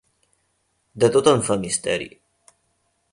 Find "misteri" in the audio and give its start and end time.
1.65-2.09